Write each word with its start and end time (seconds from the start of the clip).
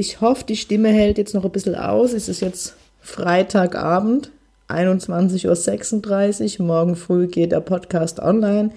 Ich 0.00 0.22
hoffe, 0.22 0.44
die 0.48 0.56
Stimme 0.56 0.88
hält 0.88 1.18
jetzt 1.18 1.34
noch 1.34 1.44
ein 1.44 1.50
bisschen 1.50 1.74
aus. 1.74 2.14
Es 2.14 2.30
ist 2.30 2.40
jetzt 2.40 2.74
Freitagabend, 3.02 4.30
21.36 4.70 6.58
Uhr. 6.58 6.66
Morgen 6.66 6.96
früh 6.96 7.26
geht 7.26 7.52
der 7.52 7.60
Podcast 7.60 8.18
online. 8.18 8.70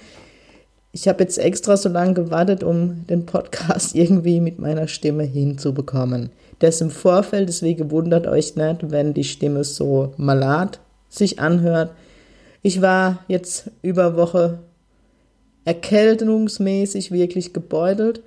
Ich 0.92 1.08
habe 1.08 1.24
jetzt 1.24 1.38
extra 1.38 1.78
so 1.78 1.88
lange 1.88 2.14
gewartet, 2.14 2.62
um 2.62 3.08
den 3.08 3.26
Podcast 3.26 3.96
irgendwie 3.96 4.42
mit 4.42 4.60
meiner 4.60 4.90
Stimme 4.90 5.24
hinzubekommen. 5.24 6.30
Das 6.60 6.82
im 6.82 6.90
Vorfeld, 6.90 7.48
deswegen 7.48 7.90
wundert 7.90 8.28
euch 8.28 8.58
nicht, 8.58 8.92
wenn 8.92 9.14
die 9.14 9.24
Stimme 9.24 9.64
so 9.64 10.14
malat 10.18 10.82
sich 11.08 11.40
anhört. 11.40 11.94
Ich 12.64 12.82
war 12.82 13.20
jetzt 13.30 13.72
über 13.82 14.18
Woche 14.18 14.60
erkältungsmäßig 15.64 17.14
wirklich 17.14 17.54
gebeutelt, 17.54 18.22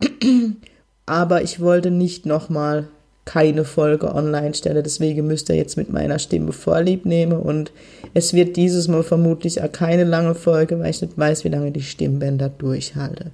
aber 1.10 1.42
ich 1.42 1.58
wollte 1.58 1.90
nicht 1.90 2.24
nochmal 2.24 2.86
keine 3.24 3.64
Folge 3.64 4.14
online 4.14 4.54
stellen, 4.54 4.84
deswegen 4.84 5.26
müsst 5.26 5.48
ihr 5.48 5.56
jetzt 5.56 5.76
mit 5.76 5.92
meiner 5.92 6.20
Stimme 6.20 6.52
Vorlieb 6.52 7.04
nehmen 7.04 7.40
und 7.40 7.72
es 8.14 8.32
wird 8.32 8.56
dieses 8.56 8.86
Mal 8.86 9.02
vermutlich 9.02 9.60
auch 9.60 9.72
keine 9.72 10.04
lange 10.04 10.36
Folge, 10.36 10.78
weil 10.78 10.90
ich 10.90 11.02
nicht 11.02 11.18
weiß, 11.18 11.42
wie 11.42 11.48
lange 11.48 11.72
die 11.72 11.82
Stimmbänder 11.82 12.48
durchhalte. 12.48 13.32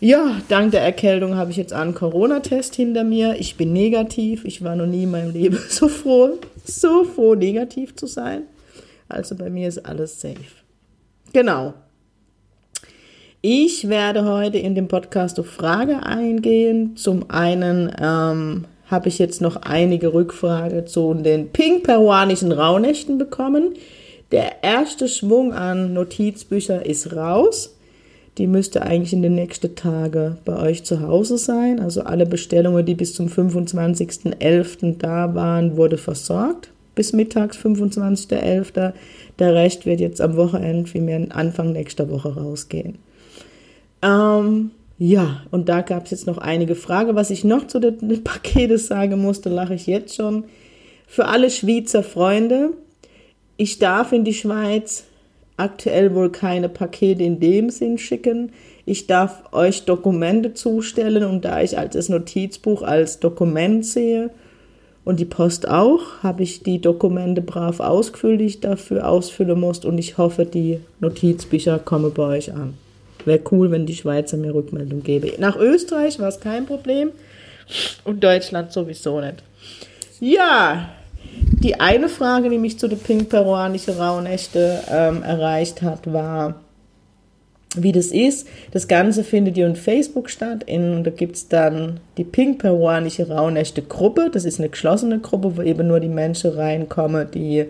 Ja, 0.00 0.40
dank 0.48 0.70
der 0.70 0.80
Erkältung 0.80 1.36
habe 1.36 1.50
ich 1.50 1.58
jetzt 1.58 1.74
einen 1.74 1.94
Corona-Test 1.94 2.74
hinter 2.74 3.04
mir. 3.04 3.36
Ich 3.38 3.56
bin 3.56 3.74
negativ. 3.74 4.44
Ich 4.44 4.64
war 4.64 4.76
noch 4.76 4.86
nie 4.86 5.02
in 5.02 5.10
meinem 5.10 5.32
Leben 5.32 5.58
so 5.68 5.88
froh, 5.88 6.38
so 6.64 7.04
froh, 7.04 7.34
negativ 7.34 7.96
zu 7.96 8.06
sein. 8.06 8.44
Also 9.08 9.36
bei 9.36 9.50
mir 9.50 9.68
ist 9.68 9.84
alles 9.84 10.20
safe. 10.20 10.36
Genau. 11.34 11.74
Ich 13.48 13.88
werde 13.88 14.24
heute 14.24 14.58
in 14.58 14.74
dem 14.74 14.88
Podcast 14.88 15.38
auf 15.38 15.46
Frage 15.46 16.02
eingehen. 16.02 16.96
Zum 16.96 17.30
einen 17.30 17.92
ähm, 17.96 18.64
habe 18.86 19.08
ich 19.08 19.20
jetzt 19.20 19.40
noch 19.40 19.54
einige 19.62 20.12
Rückfragen 20.12 20.88
zu 20.88 21.14
den 21.14 21.50
pink-peruanischen 21.50 22.50
Rauhnächten 22.50 23.18
bekommen. 23.18 23.74
Der 24.32 24.64
erste 24.64 25.06
Schwung 25.06 25.52
an 25.52 25.94
Notizbücher 25.94 26.84
ist 26.84 27.14
raus. 27.14 27.76
Die 28.36 28.48
müsste 28.48 28.82
eigentlich 28.82 29.12
in 29.12 29.22
den 29.22 29.36
nächsten 29.36 29.76
Tagen 29.76 30.38
bei 30.44 30.60
euch 30.60 30.82
zu 30.82 31.00
Hause 31.00 31.38
sein. 31.38 31.78
Also 31.78 32.02
alle 32.02 32.26
Bestellungen, 32.26 32.84
die 32.84 32.96
bis 32.96 33.14
zum 33.14 33.28
25.11. 33.28 34.98
da 34.98 35.36
waren, 35.36 35.76
wurde 35.76 35.98
versorgt. 35.98 36.70
Bis 36.96 37.12
mittags 37.12 37.56
25.11. 37.58 38.92
Der 39.38 39.54
Rest 39.54 39.86
wird 39.86 40.00
jetzt 40.00 40.20
am 40.20 40.34
Wochenende, 40.34 40.92
wie 40.92 41.00
mir 41.00 41.28
Anfang 41.30 41.70
nächster 41.70 42.10
Woche 42.10 42.34
rausgehen. 42.34 42.98
Ähm, 44.06 44.70
ja, 44.98 45.42
und 45.50 45.68
da 45.68 45.82
gab 45.82 46.04
es 46.04 46.12
jetzt 46.12 46.26
noch 46.26 46.38
einige 46.38 46.74
Fragen. 46.74 47.16
Was 47.16 47.30
ich 47.30 47.44
noch 47.44 47.66
zu 47.66 47.80
den, 47.80 48.24
Paketen 48.24 48.78
sagen 48.78 49.20
musste, 49.20 49.48
lache 49.48 49.74
ich 49.74 49.86
jetzt 49.86 50.14
schon. 50.14 50.44
Für 51.06 51.26
alle 51.26 51.50
Schweizer 51.50 52.02
Freunde, 52.02 52.70
ich 53.56 53.78
darf 53.78 54.12
in 54.12 54.24
die 54.24 54.34
Schweiz 54.34 55.04
aktuell 55.56 56.14
wohl 56.14 56.30
keine 56.30 56.68
Pakete 56.68 57.22
in 57.22 57.40
dem 57.40 57.70
Sinn 57.70 57.98
schicken. 57.98 58.52
Ich 58.84 59.06
darf 59.06 59.52
euch 59.52 59.84
Dokumente 59.84 60.54
zustellen 60.54 61.24
und 61.24 61.44
da 61.44 61.62
ich 61.62 61.78
als 61.78 61.94
das 61.94 62.08
Notizbuch 62.08 62.82
als 62.82 63.20
Dokument 63.20 63.84
sehe 63.84 64.30
und 65.04 65.18
die 65.20 65.24
Post 65.24 65.68
auch, 65.68 66.22
habe 66.22 66.42
ich 66.42 66.62
die 66.62 66.80
Dokumente 66.80 67.40
brav 67.40 67.80
ausgefüllt, 67.80 68.40
die 68.40 68.46
ich 68.46 68.60
dafür 68.60 69.08
ausfüllen 69.08 69.58
muss 69.58 69.84
und 69.84 69.98
ich 69.98 70.18
hoffe, 70.18 70.44
die 70.44 70.80
Notizbücher 71.00 71.78
kommen 71.78 72.12
bei 72.12 72.24
euch 72.24 72.52
an. 72.52 72.74
Wäre 73.26 73.40
cool, 73.50 73.70
wenn 73.70 73.84
die 73.84 73.94
Schweizer 73.94 74.36
mir 74.36 74.54
Rückmeldung 74.54 75.02
gäbe. 75.02 75.32
Nach 75.38 75.56
Österreich 75.56 76.18
war 76.18 76.28
es 76.28 76.40
kein 76.40 76.64
Problem 76.64 77.10
und 78.04 78.22
Deutschland 78.22 78.72
sowieso 78.72 79.20
nicht. 79.20 79.42
Ja, 80.20 80.88
die 81.62 81.78
eine 81.80 82.08
Frage, 82.08 82.48
die 82.48 82.58
mich 82.58 82.78
zu 82.78 82.88
den 82.88 83.00
pink-peruanischen 83.00 83.94
Rauhnächte 83.94 84.80
ähm, 84.88 85.22
erreicht 85.22 85.82
hat, 85.82 86.10
war, 86.10 86.60
wie 87.74 87.92
das 87.92 88.06
ist. 88.06 88.46
Das 88.70 88.86
Ganze 88.86 89.24
findet 89.24 89.56
ja 89.56 89.66
in 89.66 89.76
Facebook 89.76 90.30
statt. 90.30 90.62
In, 90.64 91.02
da 91.02 91.10
gibt 91.10 91.34
es 91.36 91.48
dann 91.48 91.98
die 92.16 92.24
pink-peruanische 92.24 93.28
Rauhnächte 93.28 93.82
Gruppe. 93.82 94.30
Das 94.32 94.44
ist 94.44 94.60
eine 94.60 94.68
geschlossene 94.68 95.18
Gruppe, 95.18 95.56
wo 95.56 95.62
eben 95.62 95.88
nur 95.88 95.98
die 95.98 96.08
Menschen 96.08 96.52
reinkommen, 96.52 97.28
die 97.32 97.66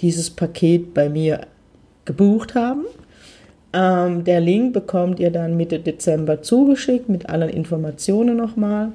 dieses 0.00 0.30
Paket 0.30 0.94
bei 0.94 1.10
mir 1.10 1.42
gebucht 2.06 2.54
haben. 2.54 2.86
Ähm, 3.72 4.24
der 4.24 4.40
Link 4.40 4.72
bekommt 4.72 5.20
ihr 5.20 5.30
dann 5.30 5.56
Mitte 5.56 5.78
Dezember 5.78 6.42
zugeschickt 6.42 7.08
mit 7.08 7.28
allen 7.28 7.48
Informationen 7.48 8.36
nochmal. 8.36 8.92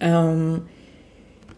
Ähm, 0.00 0.62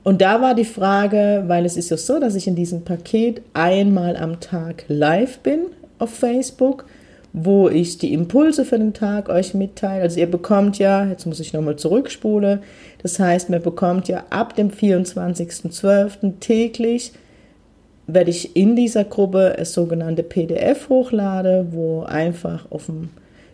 und 0.04 0.20
da 0.20 0.40
war 0.40 0.54
die 0.54 0.64
Frage, 0.64 1.44
weil 1.46 1.64
es 1.64 1.76
ist 1.76 1.90
ja 1.90 1.96
so, 1.96 2.20
dass 2.20 2.34
ich 2.34 2.46
in 2.46 2.54
diesem 2.54 2.82
Paket 2.82 3.42
einmal 3.54 4.16
am 4.16 4.40
Tag 4.40 4.84
live 4.88 5.38
bin 5.38 5.66
auf 5.98 6.10
Facebook, 6.10 6.84
wo 7.32 7.68
ich 7.68 7.98
die 7.98 8.12
Impulse 8.12 8.64
für 8.64 8.78
den 8.78 8.92
Tag 8.92 9.28
euch 9.28 9.54
mitteile. 9.54 10.02
Also 10.02 10.20
ihr 10.20 10.30
bekommt 10.30 10.78
ja, 10.78 11.06
jetzt 11.06 11.26
muss 11.26 11.40
ich 11.40 11.52
nochmal 11.52 11.76
zurückspulen, 11.76 12.60
das 13.02 13.18
heißt, 13.18 13.50
man 13.50 13.62
bekommt 13.62 14.08
ja 14.08 14.24
ab 14.30 14.54
dem 14.54 14.70
24.12. 14.70 16.38
täglich 16.40 17.12
werde 18.06 18.30
ich 18.30 18.56
in 18.56 18.76
dieser 18.76 19.04
Gruppe 19.04 19.54
das 19.56 19.72
sogenannte 19.72 20.22
PDF 20.22 20.88
hochlade, 20.88 21.66
wo 21.70 22.02
einfach 22.02 22.70
auf 22.70 22.86
dem 22.86 23.10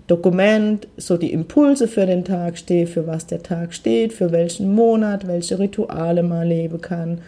Dokument 0.06 0.88
so 0.96 1.16
die 1.16 1.32
Impulse 1.32 1.88
für 1.88 2.06
den 2.06 2.24
Tag 2.24 2.58
stehen, 2.58 2.86
für 2.86 3.06
was 3.06 3.26
der 3.26 3.42
Tag 3.42 3.72
steht, 3.72 4.12
für 4.12 4.32
welchen 4.32 4.74
Monat, 4.74 5.26
welche 5.26 5.58
Rituale 5.58 6.22
man 6.22 6.46
leben 6.46 6.80
kann. 6.80 7.20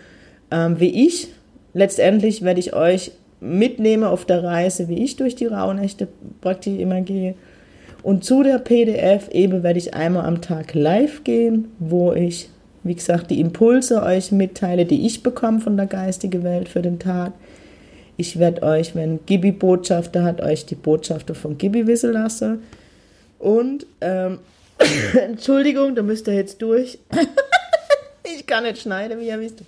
Ähm, 0.50 0.80
wie 0.80 1.06
ich, 1.06 1.28
letztendlich 1.72 2.42
werde 2.42 2.60
ich 2.60 2.74
euch 2.74 3.12
mitnehmen 3.40 4.04
auf 4.04 4.24
der 4.24 4.42
Reise, 4.42 4.88
wie 4.88 5.02
ich 5.02 5.16
durch 5.16 5.34
die 5.34 5.46
Rauhnächte 5.46 6.08
praktisch 6.40 6.78
immer 6.78 7.00
gehe. 7.00 7.34
Und 8.02 8.24
zu 8.24 8.42
der 8.42 8.58
PDF 8.58 9.28
eben 9.30 9.62
werde 9.62 9.78
ich 9.78 9.94
einmal 9.94 10.26
am 10.26 10.42
Tag 10.42 10.74
live 10.74 11.24
gehen, 11.24 11.68
wo 11.78 12.12
ich 12.12 12.50
wie 12.84 12.94
gesagt, 12.94 13.30
die 13.30 13.40
Impulse 13.40 14.02
euch 14.02 14.30
mitteile, 14.30 14.84
die 14.84 15.06
ich 15.06 15.22
bekomme 15.22 15.60
von 15.60 15.76
der 15.76 15.86
geistigen 15.86 16.44
Welt 16.44 16.68
für 16.68 16.82
den 16.82 16.98
Tag. 16.98 17.32
Ich 18.16 18.38
werde 18.38 18.62
euch, 18.62 18.94
wenn 18.94 19.24
Gibi 19.26 19.50
Botschafter 19.50 20.22
hat, 20.22 20.40
euch 20.40 20.66
die 20.66 20.76
Botschafter 20.76 21.34
von 21.34 21.58
Gibi 21.58 21.86
wissen 21.86 22.12
lassen. 22.12 22.62
Und, 23.38 23.86
ähm, 24.00 24.38
Entschuldigung, 25.26 25.94
da 25.94 26.02
müsst 26.02 26.28
ihr 26.28 26.34
jetzt 26.34 26.62
durch. 26.62 26.98
ich 28.36 28.46
kann 28.46 28.64
nicht 28.64 28.82
schneiden, 28.82 29.18
wie 29.18 29.28
ihr 29.28 29.40
wisst. 29.40 29.62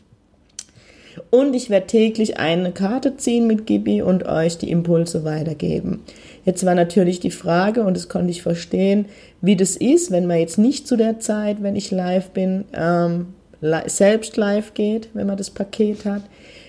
Und 1.30 1.54
ich 1.54 1.70
werde 1.70 1.86
täglich 1.86 2.38
eine 2.38 2.72
Karte 2.72 3.16
ziehen 3.16 3.46
mit 3.46 3.66
Gibi 3.66 4.02
und 4.02 4.26
euch 4.26 4.58
die 4.58 4.70
Impulse 4.70 5.24
weitergeben. 5.24 6.04
Jetzt 6.46 6.64
war 6.64 6.76
natürlich 6.76 7.18
die 7.18 7.32
Frage, 7.32 7.82
und 7.82 7.94
das 7.96 8.08
konnte 8.08 8.30
ich 8.30 8.40
verstehen, 8.40 9.06
wie 9.42 9.56
das 9.56 9.76
ist, 9.76 10.12
wenn 10.12 10.26
man 10.26 10.38
jetzt 10.38 10.58
nicht 10.58 10.86
zu 10.86 10.96
der 10.96 11.18
Zeit, 11.18 11.60
wenn 11.60 11.74
ich 11.74 11.90
live 11.90 12.30
bin, 12.30 12.64
ähm, 12.72 13.34
selbst 13.86 14.36
live 14.36 14.72
geht, 14.72 15.08
wenn 15.12 15.26
man 15.26 15.36
das 15.36 15.50
Paket 15.50 16.04
hat. 16.04 16.22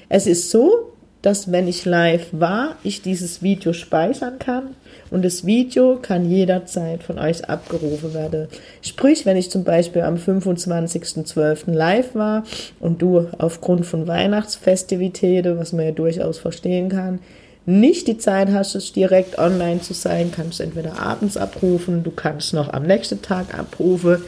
Es 0.09 0.25
ist 0.25 0.49
so, 0.49 0.93
dass 1.21 1.51
wenn 1.51 1.67
ich 1.67 1.85
live 1.85 2.27
war, 2.31 2.75
ich 2.83 3.03
dieses 3.03 3.43
Video 3.43 3.71
speichern 3.73 4.39
kann 4.39 4.75
und 5.11 5.23
das 5.23 5.45
Video 5.45 5.99
kann 6.01 6.29
jederzeit 6.29 7.03
von 7.03 7.19
euch 7.19 7.47
abgerufen 7.47 8.13
werden. 8.13 8.47
Sprich, 8.81 9.25
wenn 9.25 9.37
ich 9.37 9.51
zum 9.51 9.63
Beispiel 9.63 10.01
am 10.01 10.15
25.12. 10.15 11.71
live 11.71 12.15
war 12.15 12.43
und 12.79 13.01
du 13.01 13.27
aufgrund 13.37 13.85
von 13.85 14.07
Weihnachtsfestivitäten, 14.07 15.59
was 15.59 15.73
man 15.73 15.85
ja 15.85 15.91
durchaus 15.91 16.39
verstehen 16.39 16.89
kann, 16.89 17.19
nicht 17.67 18.07
die 18.07 18.17
Zeit 18.17 18.49
hast, 18.49 18.75
es 18.75 18.93
direkt 18.93 19.37
online 19.37 19.81
zu 19.81 19.93
sein, 19.93 20.31
kannst 20.33 20.59
du 20.59 20.63
entweder 20.63 20.99
abends 20.99 21.35
abrufen, 21.35 22.01
du 22.01 22.11
kannst 22.11 22.53
noch 22.53 22.71
am 22.71 22.83
nächsten 22.83 23.21
Tag 23.21 23.53
abrufen. 23.53 24.23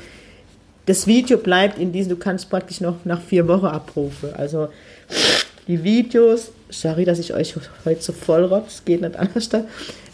Das 0.86 1.08
Video 1.08 1.38
bleibt 1.38 1.80
in 1.80 1.94
diesem, 1.94 2.10
du 2.12 2.16
kannst 2.18 2.50
praktisch 2.50 2.82
noch 2.82 3.06
nach 3.06 3.22
vier 3.22 3.48
Wochen 3.48 3.68
abrufen. 3.68 4.34
Also 4.36 4.68
die 5.68 5.82
Videos, 5.84 6.52
sorry, 6.70 7.06
dass 7.06 7.18
ich 7.18 7.34
euch 7.34 7.56
heute 7.86 8.02
so 8.02 8.12
voll 8.12 8.44
rotz, 8.44 8.84
geht 8.84 9.02
nicht 9.02 9.16
anders. 9.16 9.50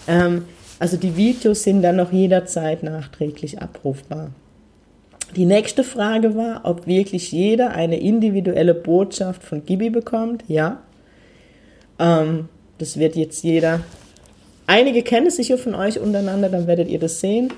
Ähm, 0.07 0.45
also 0.77 0.97
die 0.97 1.17
Videos 1.17 1.63
sind 1.63 1.81
dann 1.81 1.95
noch 1.95 2.11
jederzeit 2.11 2.83
nachträglich 2.83 3.59
abrufbar. 3.59 4.29
Die 5.35 5.45
nächste 5.45 5.83
Frage 5.83 6.35
war, 6.35 6.61
ob 6.63 6.85
wirklich 6.85 7.31
jeder 7.31 7.71
eine 7.71 7.99
individuelle 7.99 8.75
Botschaft 8.75 9.43
von 9.43 9.65
Gibi 9.65 9.89
bekommt. 9.89 10.43
Ja. 10.47 10.83
Ähm, 11.97 12.49
das 12.77 12.97
wird 12.97 13.15
jetzt 13.15 13.43
jeder. 13.43 13.81
Einige 14.67 15.03
kennen 15.03 15.27
es 15.27 15.35
sicher 15.35 15.57
von 15.57 15.75
euch 15.75 15.99
untereinander, 15.99 16.49
dann 16.49 16.67
werdet 16.67 16.89
ihr 16.89 16.99
das 16.99 17.19
sehen. 17.19 17.51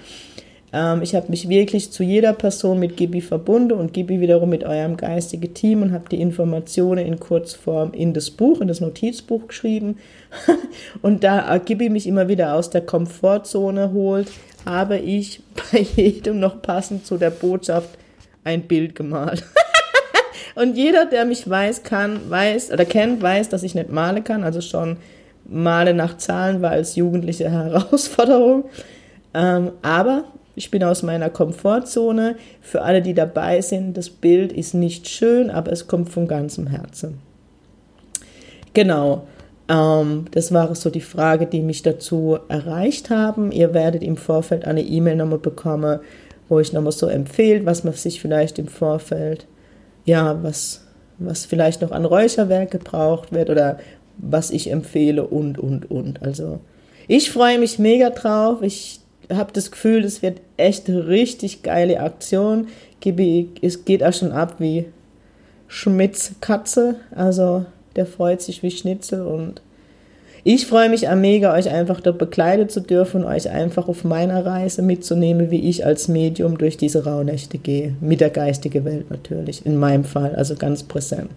Ähm, 0.73 1.01
ich 1.01 1.15
habe 1.15 1.29
mich 1.29 1.47
wirklich 1.47 1.91
zu 1.91 2.03
jeder 2.03 2.33
Person 2.33 2.79
mit 2.79 2.97
Gibi 2.97 3.21
verbunden 3.21 3.73
und 3.73 3.93
Gibi 3.93 4.19
wiederum 4.19 4.49
mit 4.49 4.63
eurem 4.63 4.97
geistigen 4.97 5.53
Team 5.53 5.81
und 5.81 5.93
habe 5.93 6.09
die 6.09 6.19
Informationen 6.19 7.05
in 7.05 7.19
Kurzform 7.19 7.93
in 7.93 8.13
das 8.13 8.29
Buch, 8.29 8.59
in 8.59 8.67
das 8.67 8.81
Notizbuch 8.81 9.47
geschrieben. 9.47 9.97
und 11.01 11.23
da 11.23 11.57
Gibi 11.57 11.89
mich 11.89 12.07
immer 12.07 12.27
wieder 12.27 12.53
aus 12.53 12.69
der 12.69 12.81
Komfortzone 12.81 13.93
holt, 13.93 14.27
habe 14.65 14.97
ich 14.97 15.41
bei 15.71 15.79
jedem 15.79 16.39
noch 16.39 16.61
passend 16.61 17.05
zu 17.05 17.17
der 17.17 17.31
Botschaft 17.31 17.89
ein 18.43 18.63
Bild 18.63 18.95
gemalt. 18.95 19.43
und 20.55 20.77
jeder, 20.77 21.05
der 21.05 21.25
mich 21.25 21.49
weiß, 21.49 21.83
kann, 21.83 22.29
weiß 22.29 22.71
oder 22.71 22.85
kennt, 22.85 23.21
weiß, 23.21 23.49
dass 23.49 23.63
ich 23.63 23.75
nicht 23.75 23.91
malen 23.91 24.23
kann. 24.23 24.43
Also 24.43 24.61
schon 24.61 24.97
Male 25.45 25.93
nach 25.93 26.17
Zahlen 26.17 26.61
war 26.61 26.71
als 26.71 26.95
jugendliche 26.95 27.49
Herausforderung. 27.51 28.65
Ähm, 29.33 29.71
aber 29.81 30.25
ich 30.55 30.71
bin 30.71 30.83
aus 30.83 31.03
meiner 31.03 31.29
Komfortzone. 31.29 32.35
Für 32.61 32.81
alle, 32.81 33.01
die 33.01 33.13
dabei 33.13 33.61
sind, 33.61 33.95
das 33.95 34.09
Bild 34.09 34.51
ist 34.51 34.73
nicht 34.73 35.07
schön, 35.07 35.49
aber 35.49 35.71
es 35.71 35.87
kommt 35.87 36.09
von 36.09 36.27
ganzem 36.27 36.67
Herzen. 36.67 37.19
Genau. 38.73 39.27
Ähm, 39.69 40.25
das 40.31 40.51
war 40.53 40.73
so 40.75 40.89
die 40.89 41.01
Frage, 41.01 41.45
die 41.45 41.61
mich 41.61 41.83
dazu 41.83 42.39
erreicht 42.47 43.09
haben. 43.09 43.51
Ihr 43.51 43.73
werdet 43.73 44.03
im 44.03 44.17
Vorfeld 44.17 44.65
eine 44.65 44.81
E-Mail 44.81 45.15
nochmal 45.15 45.39
bekommen, 45.39 45.99
wo 46.49 46.59
ich 46.59 46.73
nochmal 46.73 46.91
so 46.91 47.07
empfehle, 47.07 47.65
was 47.65 47.83
man 47.83 47.93
sich 47.93 48.21
vielleicht 48.21 48.59
im 48.59 48.67
Vorfeld, 48.67 49.45
ja, 50.07 50.41
was, 50.41 50.81
was 51.19 51.45
vielleicht 51.45 51.81
noch 51.81 51.91
an 51.91 52.05
Räucherwerk 52.05 52.71
gebraucht 52.71 53.31
wird 53.31 53.51
oder 53.51 53.77
was 54.17 54.49
ich 54.49 54.71
empfehle 54.71 55.27
und, 55.27 55.59
und, 55.59 55.91
und. 55.91 56.23
Also 56.23 56.59
ich 57.07 57.29
freue 57.29 57.59
mich 57.59 57.77
mega 57.77 58.09
drauf. 58.09 58.61
Ich 58.61 59.01
habe 59.31 59.51
das 59.53 59.69
Gefühl, 59.69 60.03
es 60.03 60.21
wird 60.23 60.41
echt 60.55 60.89
richtig 60.89 61.61
geile 61.61 61.99
Aktion. 61.99 62.69
Es 63.61 63.85
geht 63.85 64.03
auch 64.03 64.13
schon 64.13 64.31
ab 64.31 64.55
wie 64.59 64.85
Schmitz 65.67 66.31
Katze. 66.39 66.95
Also 67.13 67.65
der 67.95 68.05
freut 68.05 68.41
sich 68.41 68.63
wie 68.63 68.71
Schnitzel 68.71 69.25
und 69.25 69.61
ich 70.49 70.65
freue 70.65 70.87
mich 70.87 71.09
auch 71.09 71.15
mega, 71.15 71.53
euch 71.53 71.69
einfach 71.69 71.99
dort 71.99 72.19
begleiten 72.19 72.69
zu 72.69 72.79
dürfen 72.79 73.25
euch 73.25 73.49
einfach 73.49 73.89
auf 73.89 74.05
meiner 74.05 74.45
Reise 74.45 74.81
mitzunehmen, 74.81 75.51
wie 75.51 75.67
ich 75.67 75.85
als 75.85 76.07
Medium 76.07 76.57
durch 76.57 76.77
diese 76.77 77.03
Rauhnächte 77.03 77.57
gehe. 77.57 77.95
Mit 77.99 78.21
der 78.21 78.29
geistigen 78.29 78.85
Welt 78.85 79.11
natürlich, 79.11 79.65
in 79.65 79.75
meinem 79.75 80.05
Fall, 80.05 80.35
also 80.35 80.55
ganz 80.55 80.83
präsent. 80.83 81.31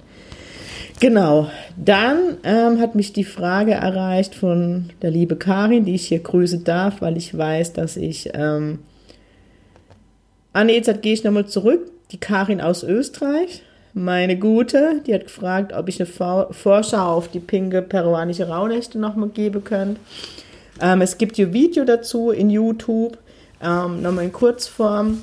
Genau, 1.01 1.49
dann 1.77 2.37
ähm, 2.45 2.79
hat 2.79 2.95
mich 2.95 3.13
die 3.13 3.25
Frage 3.25 3.73
erreicht 3.73 4.37
von 4.37 4.91
der 5.03 5.11
liebe 5.11 5.35
Karin, 5.35 5.87
die 5.87 5.97
ich 5.97 6.07
hier 6.07 6.21
grüßen 6.21 6.63
darf, 6.63 7.01
weil 7.01 7.17
ich 7.17 7.37
weiß, 7.37 7.73
dass 7.73 7.97
ich. 7.97 8.31
Ähm, 8.33 8.79
ah, 10.53 10.63
nee, 10.63 10.77
jetzt 10.77 11.03
gehe 11.03 11.15
ich 11.15 11.25
nochmal 11.25 11.47
zurück. 11.47 11.91
Die 12.13 12.21
Karin 12.21 12.61
aus 12.61 12.85
Österreich, 12.85 13.63
meine 13.93 14.39
Gute, 14.39 15.03
die 15.07 15.15
hat 15.15 15.25
gefragt, 15.25 15.73
ob 15.73 15.89
ich 15.89 16.01
eine 16.01 16.47
Vorschau 16.51 17.17
auf 17.17 17.29
die 17.29 17.41
pinke 17.41 17.83
peruanische 17.83 18.49
Rauhnächte 18.49 18.99
nochmal 18.99 19.31
geben 19.31 19.65
könnte. 19.65 20.01
Ähm, 20.81 21.03
es 21.03 21.19
gibt 21.19 21.37
hier 21.37 21.53
Video 21.53 21.85
dazu 21.85 22.31
in 22.31 22.51
YouTube, 22.51 23.19
ähm, 23.63 24.03
nochmal 24.03 24.25
in 24.25 24.33
Kurzform. 24.33 25.23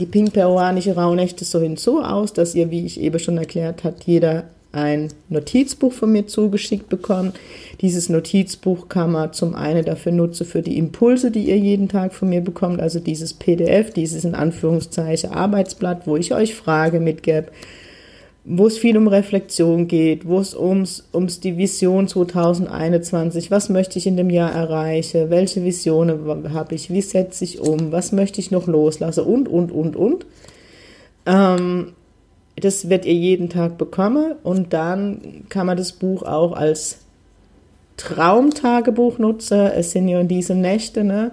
Die 0.00 0.06
pink 0.06 0.32
peruanische 0.32 0.96
Rauhnächte 0.96 1.44
sehen 1.44 1.76
so 1.76 2.02
aus, 2.02 2.32
dass 2.32 2.54
ihr, 2.54 2.70
wie 2.70 2.84
ich 2.84 3.00
eben 3.00 3.18
schon 3.18 3.38
erklärt 3.38 3.84
habe, 3.84 3.96
jeder 4.04 4.44
ein 4.76 5.08
Notizbuch 5.28 5.92
von 5.92 6.12
mir 6.12 6.26
zugeschickt 6.26 6.88
bekommen. 6.88 7.32
Dieses 7.80 8.08
Notizbuch 8.08 8.88
kann 8.88 9.12
man 9.12 9.32
zum 9.32 9.54
einen 9.54 9.84
dafür 9.84 10.12
nutzen 10.12 10.46
für 10.46 10.62
die 10.62 10.78
Impulse, 10.78 11.30
die 11.30 11.48
ihr 11.48 11.58
jeden 11.58 11.88
Tag 11.88 12.14
von 12.14 12.28
mir 12.28 12.40
bekommt, 12.40 12.80
also 12.80 13.00
dieses 13.00 13.34
PDF, 13.34 13.92
dieses 13.92 14.24
in 14.24 14.34
Anführungszeichen 14.34 15.32
Arbeitsblatt, 15.32 16.06
wo 16.06 16.16
ich 16.16 16.34
euch 16.34 16.54
Frage 16.54 17.00
mitgebe, 17.00 17.48
wo 18.44 18.66
es 18.68 18.78
viel 18.78 18.96
um 18.96 19.08
Reflexion 19.08 19.88
geht, 19.88 20.26
wo 20.26 20.38
es 20.38 20.54
ums, 20.54 21.08
ums 21.12 21.40
die 21.40 21.56
Vision 21.56 22.06
2021, 22.06 23.50
was 23.50 23.68
möchte 23.68 23.98
ich 23.98 24.06
in 24.06 24.16
dem 24.16 24.30
Jahr 24.30 24.52
erreichen, 24.52 25.30
welche 25.30 25.64
Visionen 25.64 26.52
habe 26.54 26.76
ich, 26.76 26.90
wie 26.90 27.02
setze 27.02 27.42
ich 27.42 27.60
um, 27.60 27.90
was 27.90 28.12
möchte 28.12 28.40
ich 28.40 28.52
noch 28.52 28.68
loslassen 28.68 29.24
und, 29.24 29.48
und, 29.48 29.72
und, 29.72 29.96
und. 29.96 30.26
Ähm, 31.26 31.92
das 32.56 32.88
wird 32.88 33.04
ihr 33.04 33.14
jeden 33.14 33.50
Tag 33.50 33.76
bekommen 33.76 34.34
und 34.42 34.72
dann 34.72 35.44
kann 35.48 35.66
man 35.66 35.76
das 35.76 35.92
Buch 35.92 36.22
auch 36.22 36.52
als 36.52 36.98
Traumtagebuch 37.98 39.18
nutzen. 39.18 39.60
Es 39.60 39.92
sind 39.92 40.08
ja 40.08 40.22
diese 40.22 40.54
Nächte, 40.54 41.04
ne? 41.04 41.32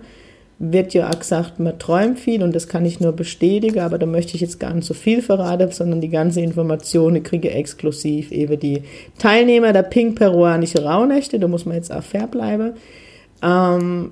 Wird 0.59 0.93
ja 0.93 1.09
auch 1.09 1.19
gesagt, 1.19 1.59
man 1.59 1.79
träumt 1.79 2.19
viel 2.19 2.43
und 2.43 2.55
das 2.55 2.67
kann 2.67 2.85
ich 2.85 2.99
nur 2.99 3.11
bestätigen, 3.11 3.79
aber 3.79 3.97
da 3.97 4.05
möchte 4.05 4.35
ich 4.35 4.41
jetzt 4.41 4.59
gar 4.59 4.73
nicht 4.73 4.85
so 4.85 4.93
viel 4.93 5.21
verraten, 5.21 5.71
sondern 5.71 5.99
die 5.99 6.09
ganze 6.09 6.41
Informationen 6.41 7.23
kriege 7.23 7.51
exklusiv 7.51 8.31
eben 8.31 8.59
die 8.59 8.83
Teilnehmer 9.17 9.73
der 9.73 9.83
Pink 9.83 10.15
Peruanische 10.15 10.83
Rauhnächte, 10.83 11.39
da 11.39 11.47
muss 11.47 11.65
man 11.65 11.75
jetzt 11.75 11.91
auch 11.91 12.03
fair 12.03 12.27
bleiben. 12.27 12.73
Ähm, 13.41 14.11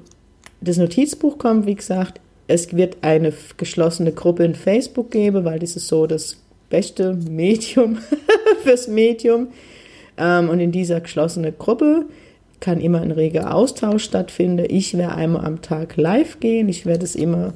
das 0.62 0.78
Notizbuch 0.78 1.38
kommt, 1.38 1.68
wie 1.68 1.76
gesagt, 1.76 2.20
es 2.48 2.76
wird 2.76 2.98
eine 3.02 3.32
geschlossene 3.56 4.12
Gruppe 4.12 4.44
in 4.44 4.56
Facebook 4.56 5.12
geben, 5.12 5.46
weil 5.46 5.60
das 5.60 5.76
ist 5.76 5.88
so 5.88 6.06
das 6.06 6.38
beste 6.72 7.14
Medium 7.14 8.00
fürs 8.64 8.88
Medium. 8.88 9.50
Ähm, 10.18 10.50
und 10.50 10.60
in 10.60 10.72
dieser 10.72 11.00
geschlossenen 11.02 11.54
Gruppe 11.60 12.06
kann 12.60 12.80
immer 12.80 13.02
ein 13.02 13.12
reger 13.12 13.54
Austausch 13.54 14.04
stattfinden. 14.04 14.66
Ich 14.70 14.98
werde 14.98 15.16
einmal 15.16 15.46
am 15.46 15.62
Tag 15.62 15.98
live 15.98 16.40
gehen. 16.40 16.70
Ich 16.70 16.86
werde 16.86 17.04
es 17.04 17.16
immer 17.16 17.54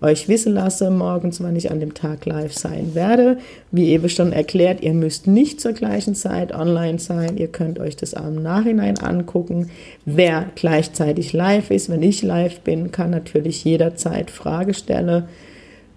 euch 0.00 0.28
wissen 0.28 0.54
lassen, 0.54 0.96
morgens, 0.96 1.42
wann 1.42 1.56
ich 1.56 1.70
an 1.70 1.80
dem 1.80 1.94
Tag 1.94 2.24
live 2.26 2.52
sein 2.52 2.94
werde. 2.94 3.38
Wie 3.72 3.88
eben 3.88 4.08
schon 4.08 4.32
erklärt, 4.32 4.82
ihr 4.82 4.94
müsst 4.94 5.26
nicht 5.26 5.60
zur 5.60 5.72
gleichen 5.72 6.14
Zeit 6.14 6.54
online 6.54 6.98
sein. 6.98 7.36
Ihr 7.36 7.48
könnt 7.48 7.78
euch 7.78 7.96
das 7.96 8.14
am 8.14 8.42
Nachhinein 8.42 8.98
angucken. 8.98 9.70
Wer 10.04 10.50
gleichzeitig 10.54 11.32
live 11.32 11.70
ist, 11.70 11.88
wenn 11.88 12.02
ich 12.02 12.22
live 12.22 12.60
bin, 12.60 12.92
kann 12.92 13.10
natürlich 13.10 13.64
jederzeit 13.64 14.30
Frage 14.30 14.74
stellen 14.74 15.24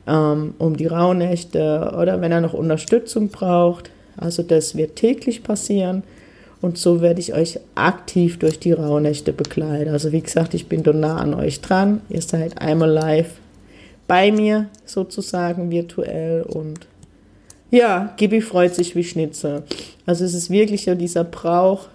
ähm, 0.08 0.54
um 0.58 0.78
die 0.78 0.88
Rauhnächte 0.88 1.94
oder 2.00 2.22
wenn 2.22 2.32
er 2.32 2.42
noch 2.42 2.54
Unterstützung 2.54 3.30
braucht. 3.30 3.92
Also 4.18 4.44
das 4.44 4.76
wird 4.76 4.96
täglich 4.96 5.44
passieren 5.44 6.04
und 6.62 6.78
so 6.78 7.02
werde 7.02 7.20
ich 7.20 7.34
euch 7.34 7.60
aktiv 7.76 8.38
durch 8.40 8.60
die 8.60 8.74
Rauhnächte 8.74 9.34
begleiten. 9.34 9.90
Also 9.90 10.12
wie 10.12 10.22
gesagt, 10.22 10.54
ich 10.54 10.68
bin 10.68 10.84
da 10.84 10.94
nah 10.94 11.18
an 11.18 11.34
euch 11.34 11.62
dran. 11.62 12.02
Ihr 12.10 12.22
seid 12.22 12.62
einmal 12.62 12.90
live 12.90 13.32
bei 14.08 14.32
mir 14.32 14.68
sozusagen 14.86 15.72
virtuell 15.72 16.44
und 16.44 16.88
ja, 17.72 18.14
Gibi 18.18 18.42
freut 18.42 18.76
sich 18.76 18.96
wie 18.96 19.04
Schnitzel. 19.04 19.64
Also 20.06 20.26
es 20.26 20.34
ist 20.34 20.50
wirklich 20.50 20.84
so 20.84 20.94
dieser 20.94 21.24
Brauch, 21.24 21.88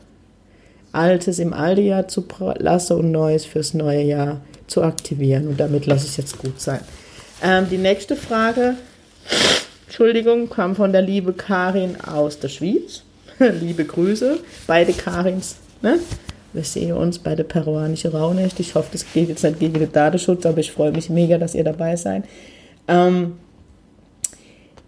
Altes 0.93 1.39
im 1.39 1.53
alten 1.53 1.85
Jahr 1.85 2.09
zu 2.09 2.25
lassen 2.59 2.97
und 2.97 3.11
Neues 3.11 3.45
fürs 3.45 3.75
neue 3.75 4.03
Jahr 4.03 4.41
zu 4.67 4.83
aktivieren. 4.83 5.47
Und 5.49 5.61
damit 5.61 5.85
lasse 5.85 6.07
ich 6.07 6.17
jetzt 6.17 6.39
gut 6.39 6.59
sein. 6.59 6.81
Ähm, 7.43 7.69
die 7.71 7.79
nächste 7.79 8.17
Frage, 8.17 8.75
Entschuldigung, 9.87 10.49
kam 10.49 10.75
von 10.75 10.93
der 10.93 11.03
liebe 11.03 11.33
Karin 11.33 12.01
aus 12.01 12.39
der 12.39 12.49
Schweiz. 12.49 13.03
liebe 13.39 13.85
Grüße, 13.85 14.39
beide 14.67 14.93
Karins. 14.93 15.57
Ne? 15.83 15.99
Wir 16.53 16.65
sehen 16.65 16.93
uns 16.93 17.19
bei 17.19 17.35
der 17.35 17.45
peruanischen 17.45 18.13
Rauhnächte. 18.13 18.63
Ich 18.63 18.75
hoffe, 18.75 18.89
das 18.93 19.05
geht 19.13 19.29
jetzt 19.29 19.43
nicht 19.43 19.61
gegen 19.61 19.75
den 19.75 19.93
Datenschutz, 19.93 20.47
aber 20.47 20.59
ich 20.59 20.73
freue 20.73 20.93
mich 20.93 21.11
mega, 21.11 21.37
dass 21.37 21.55
ihr 21.55 21.65
dabei 21.65 21.97
seid. 21.97 22.25
Ähm, 22.89 23.35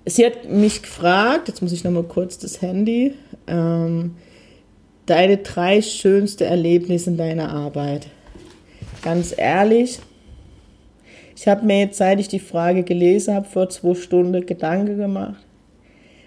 sie 0.07 0.25
hat 0.25 0.49
mich 0.49 0.83
gefragt, 0.83 1.49
jetzt 1.49 1.61
muss 1.61 1.73
ich 1.73 1.85
nochmal 1.85 2.05
kurz 2.05 2.38
das 2.38 2.62
Handy, 2.62 3.12
ähm, 3.47 4.14
deine 5.05 5.38
drei 5.38 5.83
schönste 5.83 6.47
Erlebnisse 6.47 7.11
in 7.11 7.17
deiner 7.19 7.50
Arbeit. 7.50 8.07
Ganz 9.02 9.35
ehrlich, 9.37 9.99
ich 11.38 11.47
habe 11.47 11.64
mir 11.64 11.78
jetzt, 11.78 11.99
seit 11.99 12.18
ich 12.18 12.26
die 12.26 12.40
Frage 12.40 12.83
gelesen 12.83 13.33
habe, 13.33 13.47
vor 13.47 13.68
zwei 13.68 13.95
Stunden 13.95 14.45
Gedanken 14.45 14.97
gemacht. 14.97 15.47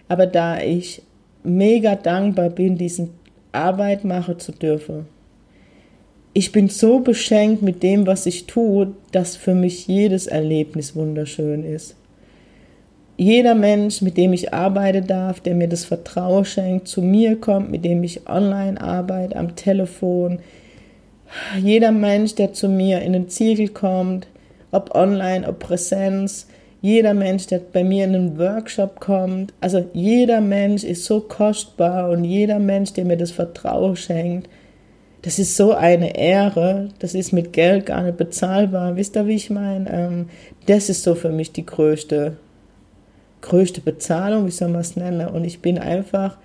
Aber 0.08 0.26
da 0.26 0.62
ich 0.62 1.02
mega 1.44 1.96
dankbar 1.96 2.50
bin, 2.50 2.78
diesen 2.78 3.10
Arbeit 3.52 4.06
machen 4.06 4.40
zu 4.40 4.54
dürfen, 4.54 5.08
ich 6.32 6.54
bin 6.54 6.70
so 6.70 7.00
beschenkt 7.00 7.62
mit 7.62 7.84
dem, 7.84 8.08
was 8.08 8.26
ich 8.26 8.46
tue, 8.46 8.94
dass 9.12 9.36
für 9.36 9.54
mich 9.54 9.86
jedes 9.86 10.28
Erlebnis 10.28 10.96
wunderschön 10.96 11.66
ist. 11.66 11.98
Jeder 13.18 13.54
Mensch, 13.54 14.02
mit 14.02 14.16
dem 14.16 14.32
ich 14.32 14.54
arbeiten 14.54 15.08
darf, 15.08 15.42
der 15.42 15.56
mir 15.56 15.68
das 15.68 15.84
Vertrauen 15.84 16.46
schenkt, 16.46 16.88
zu 16.88 17.02
mir 17.02 17.36
kommt, 17.36 17.70
mit 17.70 17.84
dem 17.84 18.02
ich 18.06 18.30
online 18.30 18.80
arbeite, 18.80 19.36
am 19.36 19.58
Telefon, 19.58 20.40
jeder 21.62 21.92
Mensch, 21.92 22.36
der 22.36 22.54
zu 22.54 22.70
mir 22.70 23.02
in 23.02 23.12
den 23.12 23.28
Ziegel 23.28 23.68
kommt, 23.68 24.28
ob 24.72 24.96
online, 24.96 25.48
ob 25.48 25.60
Präsenz, 25.60 26.48
jeder 26.82 27.14
Mensch, 27.14 27.46
der 27.48 27.60
bei 27.60 27.84
mir 27.84 28.06
in 28.06 28.16
einen 28.16 28.40
Workshop 28.40 29.00
kommt, 29.00 29.54
also 29.62 29.86
jeder 29.94 30.42
Mensch 30.42 30.84
ist 30.84 31.06
so 31.06 31.22
kostbar 31.22 32.10
und 32.10 32.24
jeder 32.24 32.58
Mensch, 32.58 32.94
der 32.94 33.06
mir 33.06 33.18
das 33.18 33.32
Vertrauen 33.32 33.96
schenkt, 33.96 34.50
das 35.22 35.38
ist 35.38 35.56
so 35.56 35.74
eine 35.74 36.18
Ehre, 36.18 36.90
das 36.98 37.14
ist 37.14 37.32
mit 37.32 37.54
Geld 37.54 37.86
gar 37.86 38.02
nicht 38.02 38.18
bezahlbar. 38.18 38.96
Wisst 38.96 39.16
ihr, 39.16 39.28
wie 39.28 39.36
ich 39.36 39.52
meine? 39.52 39.88
Ähm, 39.92 40.30
das 40.66 40.90
ist 40.90 41.04
so 41.04 41.14
für 41.14 41.30
mich 41.30 41.52
die 41.52 41.66
größte, 41.66 42.38
größte 43.42 43.82
Bezahlung, 43.82 44.48
wie 44.48 44.52
soll 44.52 44.70
man 44.70 44.82
es 44.82 44.96
nennen? 44.96 45.28
Und 45.28 45.46
ich 45.46 45.62
bin 45.62 45.78
einfach 45.78 46.38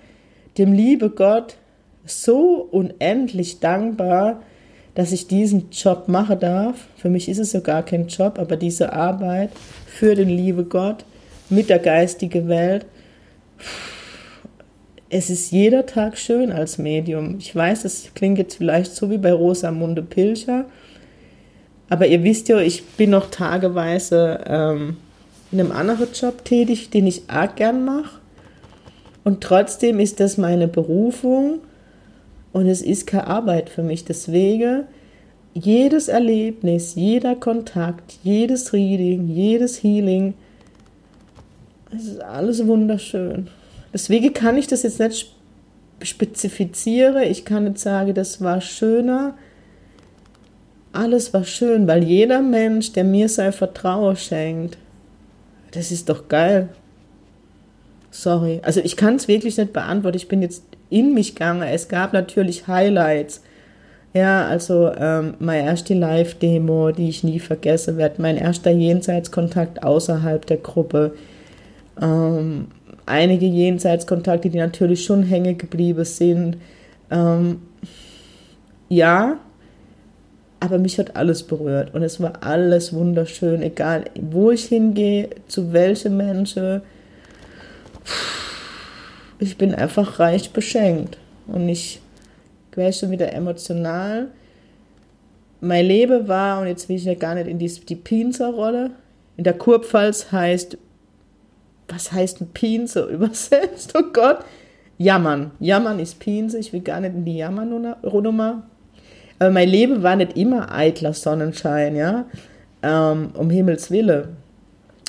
dem 0.59 0.73
liebe 0.73 1.09
Gott 1.09 1.57
so 2.05 2.67
unendlich 2.71 3.59
dankbar, 3.59 4.41
dass 4.97 5.11
ich 5.11 5.27
diesen 5.27 5.69
Job 5.69 6.07
machen 6.07 6.39
darf. 6.39 6.87
Für 6.97 7.09
mich 7.09 7.29
ist 7.29 7.37
es 7.37 7.51
so 7.51 7.61
gar 7.61 7.83
kein 7.83 8.07
Job, 8.07 8.39
aber 8.39 8.57
diese 8.57 8.93
Arbeit 8.93 9.51
für 9.85 10.15
den 10.15 10.27
liebe 10.27 10.63
Gott 10.63 11.05
mit 11.51 11.69
der 11.69 11.77
geistigen 11.77 12.47
Welt. 12.47 12.87
Es 15.07 15.29
ist 15.29 15.51
jeder 15.51 15.85
Tag 15.85 16.17
schön 16.17 16.51
als 16.51 16.79
Medium. 16.79 17.35
Ich 17.37 17.55
weiß, 17.55 17.83
das 17.83 18.09
klingt 18.15 18.39
jetzt 18.39 18.55
vielleicht 18.55 18.91
so 18.91 19.11
wie 19.11 19.19
bei 19.19 19.31
Rosamunde 19.31 20.01
Pilcher, 20.01 20.65
aber 21.89 22.07
ihr 22.07 22.23
wisst 22.23 22.49
ja, 22.49 22.59
ich 22.59 22.83
bin 22.83 23.11
noch 23.11 23.29
tageweise 23.29 24.39
ähm, 24.47 24.97
in 25.51 25.59
einem 25.59 25.73
anderen 25.73 26.07
Job 26.11 26.43
tätig, 26.43 26.89
den 26.89 27.05
ich 27.05 27.29
auch 27.29 27.53
gern 27.53 27.85
mache. 27.85 28.19
Und 29.23 29.41
trotzdem 29.41 29.99
ist 29.99 30.19
das 30.19 30.39
meine 30.39 30.67
Berufung 30.67 31.59
und 32.57 32.67
es 32.67 32.81
ist 32.81 33.05
keine 33.05 33.27
Arbeit 33.27 33.69
für 33.69 33.83
mich. 33.83 34.03
Deswegen 34.03 34.85
jedes 35.53 36.07
Erlebnis, 36.07 36.95
jeder 36.95 37.35
Kontakt, 37.35 38.17
jedes 38.23 38.73
Reading, 38.73 39.27
jedes 39.27 39.83
Healing, 39.83 40.33
es 41.95 42.05
ist 42.05 42.21
alles 42.21 42.65
wunderschön. 42.65 43.47
Deswegen 43.93 44.33
kann 44.33 44.57
ich 44.57 44.65
das 44.65 44.81
jetzt 44.81 44.99
nicht 44.99 45.35
spezifizieren. 46.01 47.21
Ich 47.23 47.45
kann 47.45 47.65
nicht 47.65 47.77
sagen, 47.77 48.15
das 48.15 48.41
war 48.41 48.59
schöner. 48.59 49.35
Alles 50.93 51.33
war 51.35 51.43
schön, 51.43 51.87
weil 51.87 52.03
jeder 52.03 52.41
Mensch, 52.41 52.91
der 52.93 53.03
mir 53.03 53.29
sein 53.29 53.53
Vertrauen 53.53 54.15
schenkt, 54.15 54.79
das 55.71 55.91
ist 55.91 56.09
doch 56.09 56.27
geil. 56.27 56.69
Sorry. 58.09 58.61
Also 58.63 58.79
ich 58.79 58.97
kann 58.97 59.15
es 59.15 59.27
wirklich 59.27 59.57
nicht 59.57 59.73
beantworten. 59.73 60.17
Ich 60.17 60.27
bin 60.27 60.41
jetzt 60.41 60.63
in 60.89 61.13
mich 61.13 61.35
gegangen. 61.35 61.63
Es 61.63 61.87
gab 61.87 62.13
natürlich 62.13 62.67
Highlights. 62.67 63.41
Ja, 64.13 64.47
also 64.47 64.91
ähm, 64.97 65.35
meine 65.39 65.65
erste 65.65 65.93
Live-Demo, 65.93 66.91
die 66.91 67.09
ich 67.09 67.23
nie 67.23 67.39
vergessen 67.39 67.97
werde, 67.97 68.21
mein 68.21 68.37
erster 68.37 68.71
Jenseitskontakt 68.71 69.83
außerhalb 69.83 70.45
der 70.45 70.57
Gruppe, 70.57 71.13
ähm, 72.01 72.67
einige 73.05 73.45
Jenseitskontakte, 73.45 74.49
die 74.49 74.57
natürlich 74.57 75.03
schon 75.05 75.23
hängen 75.23 75.57
geblieben 75.57 76.05
sind. 76.05 76.57
Ähm, 77.11 77.61
ja, 78.89 79.37
aber 80.59 80.79
mich 80.79 80.97
hat 80.97 81.15
alles 81.15 81.43
berührt 81.43 81.93
und 81.93 82.01
es 82.01 82.19
war 82.19 82.33
alles 82.41 82.93
wunderschön, 82.93 83.61
egal 83.61 84.05
wo 84.19 84.51
ich 84.51 84.65
hingehe, 84.65 85.29
zu 85.47 85.71
welchen 85.73 86.17
Menschen 86.17 86.81
ich 89.39 89.57
bin 89.57 89.73
einfach 89.73 90.19
reich 90.19 90.51
beschenkt 90.51 91.17
und 91.47 91.67
ich 91.69 92.01
werde 92.77 92.93
schon 92.93 93.11
wieder 93.11 93.33
emotional. 93.33 94.27
Mein 95.59 95.85
Leben 95.85 96.27
war, 96.27 96.61
und 96.61 96.67
jetzt 96.67 96.87
will 96.87 96.95
ich 96.95 97.05
ja 97.05 97.15
gar 97.15 97.35
nicht 97.35 97.47
in 97.47 97.57
die, 97.57 97.67
die 97.67 97.95
Pinzer-Rolle, 97.95 98.91
in 99.35 99.43
der 99.43 99.57
Kurpfalz 99.57 100.31
heißt, 100.31 100.77
was 101.87 102.11
heißt 102.11 102.41
ein 102.41 102.49
Pinzer 102.49 103.07
übersetzt? 103.07 103.93
Oh 103.97 104.03
Gott, 104.13 104.39
Jammern. 104.97 105.51
Jammern 105.59 105.99
ist 105.99 106.19
Pinzer, 106.19 106.59
ich 106.59 106.71
will 106.73 106.81
gar 106.81 106.99
nicht 106.99 107.15
in 107.15 107.25
die 107.25 107.37
Jammernummer. 107.37 108.63
Aber 109.39 109.51
mein 109.51 109.69
Leben 109.69 110.03
war 110.03 110.15
nicht 110.15 110.37
immer 110.37 110.71
eitler 110.71 111.13
Sonnenschein, 111.13 111.95
ja, 111.95 112.25
ähm, 112.83 113.29
um 113.33 113.49
Himmels 113.49 113.89
Wille. 113.89 114.29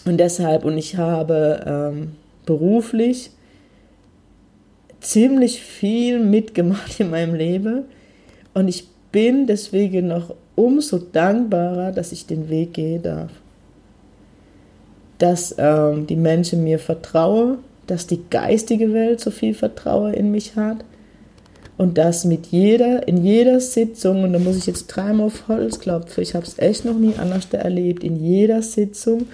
Und 0.06 0.18
deshalb, 0.18 0.64
und 0.64 0.78
ich 0.78 0.96
habe 0.96 1.64
ähm, 1.66 2.12
beruflich 2.46 3.30
ziemlich 5.00 5.60
viel 5.62 6.18
mitgemacht 6.18 7.00
in 7.00 7.10
meinem 7.10 7.34
Leben 7.34 7.84
und 8.54 8.68
ich 8.68 8.88
bin 9.12 9.46
deswegen 9.46 10.08
noch 10.08 10.34
umso 10.54 10.98
dankbarer, 10.98 11.92
dass 11.92 12.12
ich 12.12 12.26
den 12.26 12.48
Weg 12.48 12.74
gehen 12.74 13.02
darf. 13.02 13.30
Dass 15.18 15.54
ähm, 15.58 16.06
die 16.06 16.16
Menschen 16.16 16.64
mir 16.64 16.78
vertrauen, 16.78 17.58
dass 17.86 18.06
die 18.06 18.20
geistige 18.28 18.92
Welt 18.92 19.20
so 19.20 19.30
viel 19.30 19.54
Vertrauen 19.54 20.14
in 20.14 20.30
mich 20.30 20.56
hat 20.56 20.84
und 21.76 21.96
dass 21.96 22.24
mit 22.24 22.46
jeder, 22.46 23.06
in 23.08 23.24
jeder 23.24 23.60
Sitzung, 23.60 24.24
und 24.24 24.32
da 24.32 24.38
muss 24.38 24.56
ich 24.56 24.66
jetzt 24.66 24.88
dreimal 24.88 25.26
auf 25.26 25.48
Holz 25.48 25.78
klopfen, 25.78 26.22
ich 26.22 26.34
habe 26.34 26.44
es 26.44 26.58
echt 26.58 26.84
noch 26.84 26.98
nie 26.98 27.14
anders 27.16 27.46
erlebt, 27.52 28.04
in 28.04 28.22
jeder 28.22 28.62
Sitzung 28.62 29.26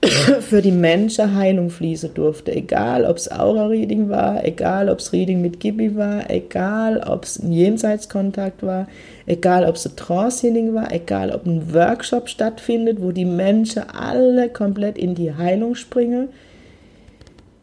für 0.40 0.62
die 0.62 0.72
Menschen 0.72 1.34
Heilung 1.34 1.70
fließen 1.70 2.14
durfte. 2.14 2.54
Egal, 2.54 3.04
ob 3.04 3.16
es 3.16 3.30
Aura-Reading 3.30 4.08
war, 4.08 4.44
egal, 4.44 4.88
ob 4.88 5.00
es 5.00 5.12
Reading 5.12 5.40
mit 5.40 5.58
Gibi 5.58 5.96
war, 5.96 6.30
egal, 6.30 7.00
ob 7.00 7.24
es 7.24 7.38
ein 7.38 7.50
Jenseitskontakt 7.50 8.62
war, 8.62 8.86
egal, 9.26 9.64
ob 9.64 9.74
es 9.74 9.86
ein 9.86 9.96
Trance-Healing 9.96 10.72
war, 10.72 10.92
egal, 10.92 11.32
ob 11.32 11.46
ein 11.46 11.74
Workshop 11.74 12.28
stattfindet, 12.28 13.02
wo 13.02 13.10
die 13.10 13.24
Menschen 13.24 13.90
alle 13.90 14.48
komplett 14.48 14.98
in 14.98 15.16
die 15.16 15.34
Heilung 15.34 15.74
springen. 15.74 16.28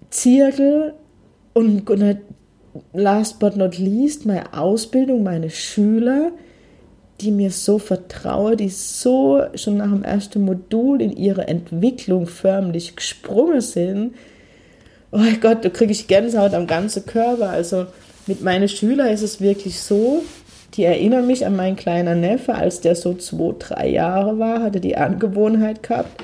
Zirkel 0.09 0.93
und 1.53 1.83
last 2.91 3.39
but 3.39 3.55
not 3.55 3.77
least, 3.77 4.25
meine 4.25 4.53
Ausbildung, 4.53 5.23
meine 5.23 5.49
Schüler– 5.49 6.31
die 7.21 7.31
mir 7.31 7.51
so 7.51 7.79
vertraue, 7.79 8.57
die 8.57 8.69
so 8.69 9.41
schon 9.55 9.77
nach 9.77 9.89
dem 9.89 10.03
ersten 10.03 10.43
Modul 10.43 11.01
in 11.01 11.15
ihre 11.15 11.47
Entwicklung 11.47 12.27
förmlich 12.27 12.95
gesprungen 12.95 13.61
sind. 13.61 14.15
Oh 15.11 15.21
Gott, 15.39 15.63
da 15.63 15.69
kriege 15.69 15.93
ich 15.93 16.07
Gänsehaut 16.07 16.53
am 16.53 16.67
ganzen 16.67 17.05
Körper. 17.05 17.49
Also 17.49 17.85
mit 18.27 18.41
meinen 18.41 18.67
Schülern 18.67 19.07
ist 19.07 19.21
es 19.21 19.39
wirklich 19.39 19.79
so, 19.79 20.23
die 20.73 20.83
erinnern 20.83 21.25
mich 21.25 21.45
an 21.45 21.55
meinen 21.55 21.77
kleinen 21.77 22.19
Neffe, 22.19 22.55
als 22.55 22.81
der 22.81 22.95
so 22.95 23.13
zwei, 23.13 23.55
drei 23.57 23.87
Jahre 23.87 24.37
war, 24.39 24.61
hatte 24.61 24.81
die 24.81 24.97
Angewohnheit 24.97 25.83
gehabt, 25.83 26.21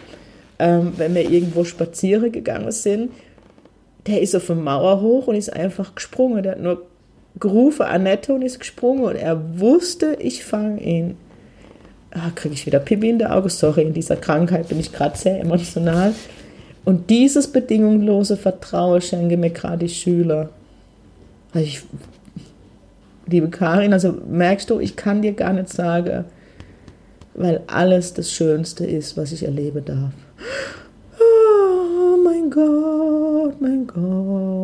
ähm, 0.60 0.93
wenn 0.98 1.15
wir 1.15 1.29
irgendwo 1.29 1.63
spazieren 1.63 2.33
gegangen 2.33 2.71
sind, 2.71 3.12
der 4.07 4.21
ist 4.21 4.36
auf 4.36 4.48
der 4.48 4.55
Mauer 4.55 5.01
hoch 5.01 5.27
und 5.27 5.36
ist 5.36 5.53
einfach 5.53 5.95
gesprungen. 5.95 6.43
Der 6.43 6.53
hat 6.53 6.60
nur 6.60 6.86
gerufen, 7.39 7.83
Annette 7.83 8.33
und 8.33 8.41
ist 8.41 8.59
gesprungen 8.59 9.03
und 9.03 9.15
er 9.15 9.59
wusste, 9.59 10.17
ich 10.19 10.43
fange 10.43 10.81
ihn. 10.81 11.17
Ah, 12.11 12.29
kriege 12.35 12.53
ich 12.53 12.65
wieder 12.65 12.79
Pipi 12.79 13.09
in 13.09 13.19
der 13.19 13.35
Augen. 13.35 13.50
Sorry, 13.50 13.83
in 13.83 13.93
dieser 13.93 14.17
Krankheit 14.17 14.67
bin 14.67 14.79
ich 14.79 14.91
gerade 14.91 15.17
sehr 15.17 15.39
emotional. 15.39 16.13
Und 16.83 17.09
dieses 17.09 17.47
bedingungslose 17.47 18.38
Vertrauen 18.38 19.01
schenke 19.01 19.38
mir 19.38 19.51
gerade 19.51 19.85
die 19.85 19.89
Schüler. 19.89 20.50
Also 21.53 21.65
ich, 21.65 21.83
liebe 23.27 23.50
Karin, 23.50 23.93
also 23.93 24.13
merkst 24.29 24.69
du, 24.69 24.79
ich 24.79 24.95
kann 24.95 25.21
dir 25.21 25.33
gar 25.33 25.53
nicht 25.53 25.69
sagen, 25.69 26.25
weil 27.33 27.61
alles 27.67 28.13
das 28.13 28.31
Schönste 28.31 28.85
ist, 28.85 29.15
was 29.15 29.31
ich 29.31 29.43
erleben 29.43 29.85
darf. 29.85 30.11
Oh 31.19 32.17
mein 32.23 32.50
Gott, 32.50 33.61
mein 33.61 33.88
Gott. 33.88 34.61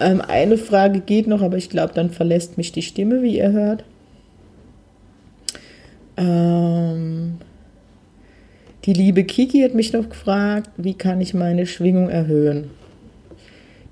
Ähm, 0.00 0.20
eine 0.20 0.58
Frage 0.58 1.00
geht 1.00 1.26
noch, 1.26 1.42
aber 1.42 1.56
ich 1.56 1.70
glaube, 1.70 1.92
dann 1.94 2.10
verlässt 2.10 2.56
mich 2.56 2.72
die 2.72 2.82
Stimme, 2.82 3.22
wie 3.22 3.38
ihr 3.38 3.52
hört. 3.52 3.84
Ähm, 6.16 7.38
die 8.84 8.92
liebe 8.92 9.24
Kiki 9.24 9.60
hat 9.62 9.74
mich 9.74 9.92
noch 9.92 10.08
gefragt, 10.08 10.70
wie 10.76 10.94
kann 10.94 11.20
ich 11.20 11.34
meine 11.34 11.66
Schwingung 11.66 12.08
erhöhen? 12.08 12.70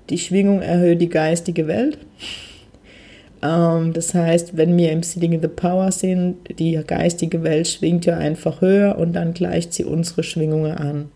Die 0.09 0.17
Schwingung 0.17 0.61
erhöht 0.61 1.01
die 1.01 1.09
geistige 1.09 1.67
Welt. 1.67 1.97
Ähm, 3.41 3.93
das 3.93 4.13
heißt, 4.13 4.57
wenn 4.57 4.77
wir 4.77 4.91
im 4.91 5.03
Sitting 5.03 5.33
in 5.33 5.41
the 5.41 5.47
Power 5.47 5.91
sind, 5.91 6.37
die 6.57 6.79
geistige 6.85 7.43
Welt 7.43 7.67
schwingt 7.67 8.05
ja 8.05 8.17
einfach 8.17 8.61
höher 8.61 8.97
und 8.97 9.13
dann 9.13 9.33
gleicht 9.33 9.73
sie 9.73 9.83
unsere 9.83 10.23
Schwingungen 10.23 10.71
an. 10.71 11.11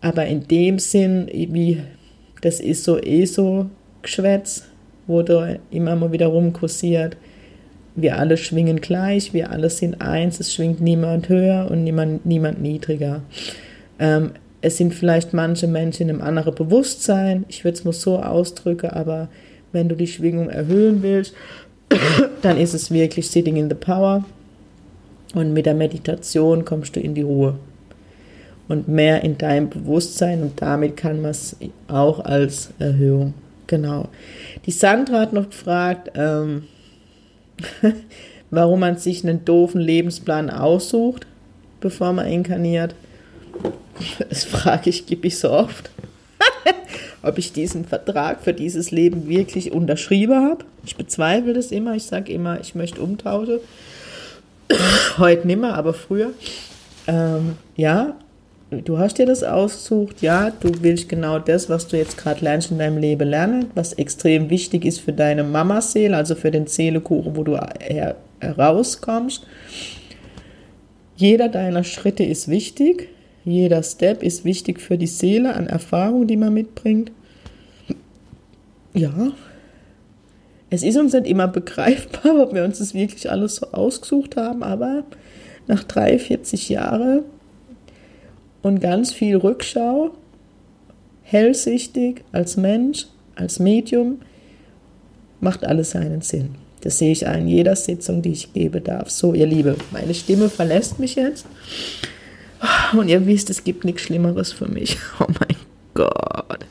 Aber 0.00 0.26
in 0.26 0.46
dem 0.46 0.78
Sinn, 0.78 1.28
wie 1.32 1.82
das 2.42 2.60
ist 2.60 2.84
so 2.84 3.02
eh 3.02 3.24
so, 3.24 3.70
Geschwätz, 4.06 4.64
wo 5.06 5.22
da 5.22 5.56
immer 5.70 5.96
mal 5.96 6.12
wieder 6.12 6.28
rumkursiert. 6.28 7.16
Wir 7.94 8.18
alle 8.18 8.36
schwingen 8.36 8.80
gleich, 8.80 9.32
wir 9.34 9.50
alle 9.50 9.68
sind 9.68 10.00
eins, 10.00 10.38
es 10.40 10.54
schwingt 10.54 10.80
niemand 10.80 11.28
höher 11.28 11.68
und 11.70 11.84
niemand, 11.84 12.24
niemand 12.24 12.62
niedriger. 12.62 13.22
Ähm, 13.98 14.32
es 14.60 14.76
sind 14.76 14.94
vielleicht 14.94 15.32
manche 15.32 15.66
Menschen 15.66 16.08
in 16.08 16.10
einem 16.10 16.22
anderen 16.22 16.54
Bewusstsein, 16.54 17.44
ich 17.48 17.64
würde 17.64 17.78
es 17.78 17.84
mal 17.84 17.92
so 17.92 18.18
ausdrücken, 18.18 18.90
aber 18.90 19.28
wenn 19.72 19.88
du 19.88 19.94
die 19.94 20.06
Schwingung 20.06 20.50
erhöhen 20.50 21.02
willst, 21.02 21.34
dann 22.42 22.58
ist 22.58 22.74
es 22.74 22.90
wirklich 22.90 23.28
Sitting 23.28 23.56
in 23.56 23.68
the 23.68 23.74
Power 23.74 24.24
und 25.34 25.52
mit 25.52 25.66
der 25.66 25.74
Meditation 25.74 26.64
kommst 26.64 26.96
du 26.96 27.00
in 27.00 27.14
die 27.14 27.22
Ruhe. 27.22 27.58
und 28.68 28.88
mehr 28.88 29.22
in 29.22 29.38
deinem 29.38 29.70
Bewusstsein 29.70 30.42
und 30.42 30.60
damit 30.60 30.96
kann 30.96 31.22
man 31.22 31.30
es 31.30 31.56
auch 31.86 32.24
als 32.24 32.70
Erhöhung. 32.80 33.32
Genau. 33.66 34.08
Die 34.64 34.70
Sandra 34.70 35.20
hat 35.20 35.32
noch 35.32 35.50
gefragt, 35.50 36.12
ähm, 36.14 36.64
warum 38.50 38.80
man 38.80 38.98
sich 38.98 39.24
einen 39.24 39.44
doofen 39.44 39.80
Lebensplan 39.80 40.50
aussucht, 40.50 41.26
bevor 41.80 42.12
man 42.12 42.26
inkarniert. 42.26 42.94
Das 44.28 44.44
frage 44.44 44.90
ich, 44.90 45.06
gebe 45.06 45.26
ich 45.26 45.38
so 45.38 45.50
oft. 45.50 45.90
Ob 47.22 47.38
ich 47.38 47.54
diesen 47.54 47.86
Vertrag 47.86 48.42
für 48.42 48.52
dieses 48.52 48.90
Leben 48.90 49.26
wirklich 49.26 49.72
unterschrieben 49.72 50.44
habe. 50.44 50.66
Ich 50.84 50.96
bezweifle 50.96 51.54
das 51.54 51.72
immer. 51.72 51.94
Ich 51.94 52.04
sage 52.04 52.30
immer, 52.30 52.60
ich 52.60 52.74
möchte 52.74 53.00
umtauschen. 53.00 53.60
Heute 55.18 55.46
nimmer, 55.46 55.74
aber 55.74 55.94
früher. 55.94 56.32
Ähm, 57.06 57.56
ja, 57.74 58.16
du 58.70 58.98
hast 58.98 59.18
dir 59.18 59.26
das 59.26 59.42
ausgesucht, 59.42 60.22
ja, 60.22 60.50
du 60.50 60.70
willst 60.82 61.08
genau 61.08 61.38
das, 61.38 61.68
was 61.68 61.86
du 61.88 61.96
jetzt 61.96 62.16
gerade 62.18 62.44
lernst 62.44 62.70
in 62.70 62.78
deinem 62.78 62.98
Leben 62.98 63.28
lernen, 63.28 63.70
was 63.74 63.92
extrem 63.92 64.50
wichtig 64.50 64.84
ist 64.84 65.00
für 65.00 65.12
deine 65.12 65.44
Mamaseele, 65.44 66.16
also 66.16 66.34
für 66.34 66.50
den 66.50 66.66
Seelekuchen, 66.66 67.36
wo 67.36 67.44
du 67.44 67.56
her 67.80 68.16
herauskommst. 68.40 69.46
Jeder 71.16 71.48
deiner 71.48 71.84
Schritte 71.84 72.24
ist 72.24 72.48
wichtig, 72.48 73.08
jeder 73.44 73.82
Step 73.82 74.22
ist 74.22 74.44
wichtig 74.44 74.80
für 74.80 74.98
die 74.98 75.06
Seele 75.06 75.54
an 75.54 75.68
Erfahrung, 75.68 76.26
die 76.26 76.36
man 76.36 76.52
mitbringt. 76.52 77.12
Ja, 78.92 79.32
es 80.68 80.82
ist 80.82 80.96
uns 80.96 81.12
nicht 81.12 81.26
immer 81.26 81.48
begreifbar, 81.48 82.40
ob 82.40 82.54
wir 82.54 82.64
uns 82.64 82.78
das 82.80 82.92
wirklich 82.92 83.30
alles 83.30 83.56
so 83.56 83.68
ausgesucht 83.72 84.36
haben, 84.36 84.62
aber 84.62 85.04
nach 85.68 85.84
drei, 85.84 86.18
40 86.18 86.68
Jahren 86.68 87.22
und 88.62 88.80
ganz 88.80 89.12
viel 89.12 89.36
Rückschau, 89.36 90.12
hellsichtig 91.22 92.24
als 92.32 92.56
Mensch, 92.56 93.06
als 93.34 93.58
Medium, 93.58 94.20
macht 95.40 95.64
alles 95.64 95.90
seinen 95.90 96.22
Sinn. 96.22 96.56
Das 96.82 96.98
sehe 96.98 97.12
ich 97.12 97.26
an 97.26 97.48
jeder 97.48 97.74
Sitzung, 97.74 98.22
die 98.22 98.32
ich 98.32 98.52
gebe 98.52 98.80
darf. 98.80 99.10
So, 99.10 99.34
ihr 99.34 99.46
Liebe, 99.46 99.76
meine 99.90 100.14
Stimme 100.14 100.48
verlässt 100.48 100.98
mich 100.98 101.16
jetzt. 101.16 101.46
Und 102.96 103.08
ihr 103.08 103.26
wisst, 103.26 103.50
es 103.50 103.64
gibt 103.64 103.84
nichts 103.84 104.02
Schlimmeres 104.02 104.52
für 104.52 104.68
mich. 104.68 104.96
Oh 105.20 105.26
mein 105.26 105.56
Gott. 105.94 106.66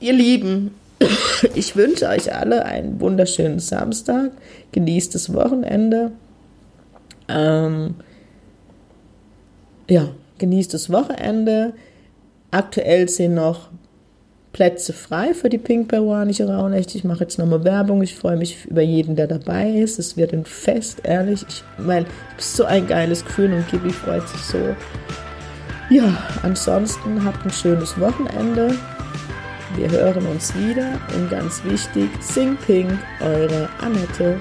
Ihr 0.00 0.12
Lieben, 0.12 0.74
ich 1.54 1.76
wünsche 1.76 2.08
euch 2.08 2.34
alle 2.34 2.64
einen 2.64 3.00
wunderschönen 3.00 3.60
Samstag. 3.60 4.32
Genießt 4.72 5.14
das 5.14 5.32
Wochenende. 5.32 6.12
Ähm, 7.28 7.94
ja, 9.88 10.08
genießt 10.40 10.74
das 10.74 10.90
Wochenende. 10.90 11.74
Aktuell 12.50 13.08
sind 13.08 13.34
noch 13.34 13.68
Plätze 14.52 14.92
frei 14.92 15.32
für 15.32 15.48
die 15.48 15.58
pink-peruanische 15.58 16.48
Rauhnächte. 16.48 16.98
Ich 16.98 17.04
mache 17.04 17.20
jetzt 17.20 17.38
nochmal 17.38 17.62
Werbung. 17.62 18.02
Ich 18.02 18.16
freue 18.16 18.36
mich 18.36 18.66
über 18.66 18.82
jeden, 18.82 19.14
der 19.14 19.28
dabei 19.28 19.70
ist. 19.70 20.00
Es 20.00 20.16
wird 20.16 20.32
ein 20.32 20.44
Fest, 20.44 21.02
ehrlich. 21.04 21.46
Ich 21.48 21.62
meine, 21.78 22.06
es 22.36 22.46
ist 22.46 22.56
so 22.56 22.64
ein 22.64 22.88
geiles 22.88 23.24
Gefühl 23.24 23.52
und 23.52 23.68
Gibi 23.70 23.90
freut 23.90 24.28
sich 24.28 24.40
so. 24.40 24.58
Ja, 25.88 26.16
ansonsten 26.42 27.24
habt 27.24 27.44
ein 27.44 27.50
schönes 27.52 27.98
Wochenende. 28.00 28.74
Wir 29.76 29.88
hören 29.88 30.26
uns 30.26 30.52
wieder 30.56 30.98
und 31.14 31.30
ganz 31.30 31.62
wichtig, 31.64 32.08
Sing 32.20 32.56
Pink, 32.66 32.90
eure 33.20 33.68
Annette. 33.80 34.36